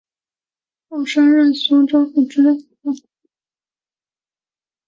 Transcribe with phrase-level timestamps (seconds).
[0.89, 2.41] 后升任苏州府知
[2.81, 2.91] 府